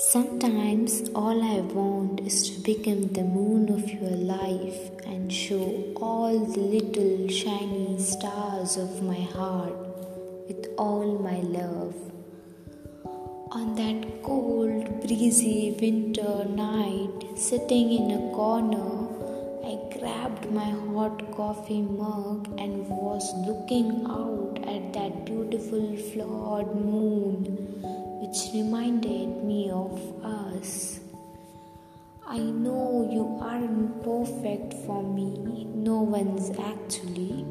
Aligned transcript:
Sometimes 0.00 1.10
all 1.14 1.42
I 1.44 1.60
want 1.60 2.20
is 2.20 2.48
to 2.48 2.60
become 2.62 3.12
the 3.12 3.22
moon 3.22 3.68
of 3.68 3.86
your 3.86 4.16
life 4.16 4.80
and 5.04 5.30
show 5.30 5.92
all 5.96 6.38
the 6.38 6.58
little 6.58 7.28
shiny 7.28 7.98
stars 7.98 8.78
of 8.78 9.02
my 9.02 9.20
heart 9.20 9.76
with 10.48 10.68
all 10.78 11.18
my 11.18 11.40
love. 11.40 11.94
On 13.52 13.74
that 13.74 14.22
cold, 14.22 15.02
breezy 15.02 15.76
winter 15.78 16.46
night, 16.48 17.36
sitting 17.36 17.92
in 17.92 18.10
a 18.12 18.34
corner, 18.34 19.06
I 19.62 19.98
grabbed 19.98 20.50
my 20.50 20.70
hot 20.94 21.30
coffee 21.36 21.82
mug 21.82 22.48
and 22.58 22.88
was 22.88 23.30
looking 23.46 24.06
out 24.08 24.64
at 24.66 24.94
that 24.94 25.26
beautiful 25.26 25.94
flawed 25.96 26.74
moon 26.74 27.70
which 28.30 28.54
reminded 28.54 29.42
me 29.42 29.68
of 29.72 30.24
us. 30.24 31.00
I 32.24 32.38
know 32.38 33.08
you 33.10 33.24
aren't 33.42 34.04
perfect 34.04 34.72
for 34.86 35.02
me, 35.02 35.64
no 35.74 36.02
one's 36.02 36.50
actually. 36.50 37.44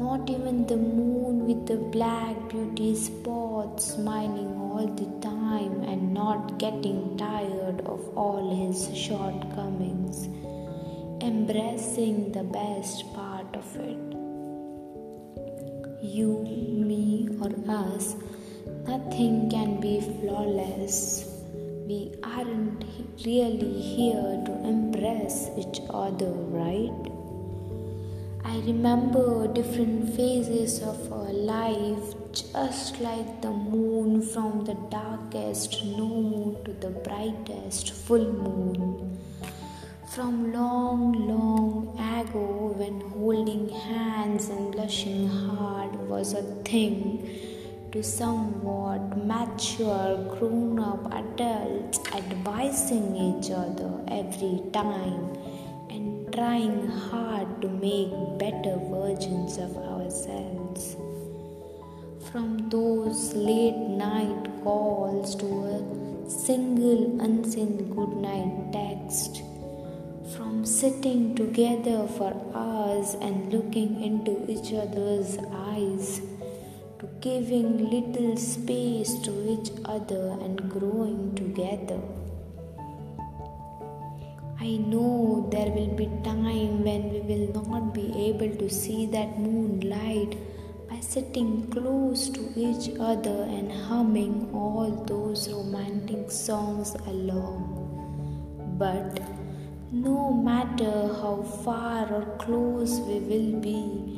Not 0.00 0.28
even 0.28 0.66
the 0.66 0.76
moon 0.76 1.46
with 1.46 1.68
the 1.68 1.76
black 1.76 2.34
beauty 2.48 2.96
spots 2.96 3.94
smiling 3.94 4.56
all 4.56 4.88
the 4.88 5.10
time 5.20 5.82
and 5.84 6.12
not 6.12 6.58
getting 6.58 7.16
tired 7.16 7.82
of 7.82 8.00
all 8.16 8.50
his 8.66 8.92
shortcomings, 8.98 10.26
embracing 11.22 12.32
the 12.32 12.42
best 12.42 13.14
part 13.14 13.54
of 13.54 13.76
it. 13.76 14.06
You, 16.02 16.42
me, 16.90 17.28
or 17.40 17.52
us 17.70 18.16
Nothing 18.86 19.50
can 19.50 19.80
be 19.80 20.00
flawless. 20.00 21.28
We 21.86 22.12
aren't 22.22 22.84
really 23.24 23.80
here 23.80 24.42
to 24.46 24.52
impress 24.64 25.50
each 25.56 25.80
other, 25.90 26.30
right? 26.30 27.10
I 28.44 28.58
remember 28.66 29.48
different 29.48 30.14
phases 30.14 30.82
of 30.82 31.12
our 31.12 31.32
life, 31.32 32.14
just 32.32 33.00
like 33.00 33.42
the 33.42 33.50
moon 33.50 34.22
from 34.22 34.64
the 34.64 34.74
darkest 34.90 35.84
no 35.84 36.08
moon 36.08 36.64
to 36.64 36.72
the 36.72 36.90
brightest 36.90 37.92
full 37.92 38.32
moon. 38.32 39.18
From 40.14 40.52
long, 40.52 41.26
long 41.26 41.98
ago, 41.98 42.74
when 42.76 43.00
holding 43.10 43.68
hands 43.68 44.48
and 44.48 44.72
blushing 44.72 45.28
hard 45.28 45.96
was 46.08 46.34
a 46.34 46.42
thing 46.62 47.53
to 47.94 48.02
somewhat 48.02 49.02
mature 49.24 50.16
grown 50.30 50.80
up 50.80 51.02
adults 51.14 52.00
advising 52.12 53.04
each 53.26 53.52
other 53.52 53.90
every 54.08 54.56
time 54.72 55.22
and 55.90 56.32
trying 56.32 56.88
hard 56.88 57.46
to 57.62 57.68
make 57.68 58.10
better 58.36 58.74
versions 58.90 59.58
of 59.58 59.76
ourselves. 59.76 60.96
From 62.32 62.68
those 62.68 63.32
late 63.32 63.78
night 64.02 64.42
calls 64.64 65.36
to 65.36 65.46
a 65.46 66.28
single 66.28 67.20
unseen 67.20 67.94
goodnight 67.94 68.72
text, 68.72 69.44
from 70.34 70.64
sitting 70.66 71.36
together 71.36 72.08
for 72.18 72.34
hours 72.56 73.14
and 73.20 73.52
looking 73.52 74.02
into 74.02 74.34
each 74.50 74.72
other's 74.74 75.38
eyes 75.52 76.20
giving 77.20 77.90
little 77.90 78.36
space 78.36 79.14
to 79.20 79.32
each 79.52 79.70
other 79.84 80.36
and 80.40 80.70
growing 80.70 81.34
together. 81.34 82.00
I 84.60 84.76
know 84.76 85.48
there 85.50 85.70
will 85.70 85.94
be 85.94 86.06
time 86.22 86.84
when 86.84 87.10
we 87.12 87.20
will 87.20 87.52
not 87.68 87.92
be 87.92 88.06
able 88.28 88.56
to 88.56 88.70
see 88.70 89.06
that 89.06 89.38
moonlight 89.38 90.36
by 90.88 91.00
sitting 91.00 91.68
close 91.70 92.28
to 92.30 92.40
each 92.56 92.96
other 92.98 93.42
and 93.42 93.70
humming 93.70 94.50
all 94.54 94.90
those 95.06 95.48
romantic 95.52 96.30
songs 96.30 96.94
along. 97.06 97.80
But 98.78 99.20
no 99.92 100.32
matter 100.32 101.12
how 101.20 101.42
far 101.64 102.12
or 102.12 102.24
close 102.38 103.00
we 103.00 103.18
will 103.20 103.60
be, 103.60 104.14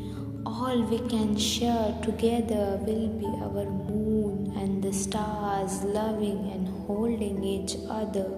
all 0.46 0.80
we 0.90 0.98
can 1.08 1.36
share 1.36 1.92
together 2.02 2.78
will 2.86 3.08
be 3.20 3.26
our 3.46 3.64
moon 3.64 4.52
and 4.56 4.80
the 4.80 4.92
stars 4.92 5.82
loving 5.82 6.52
and 6.52 6.68
holding 6.86 7.42
each 7.42 7.74
other 7.90 8.30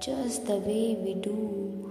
just 0.00 0.46
the 0.46 0.56
way 0.56 0.96
we 1.04 1.12
do, 1.12 1.87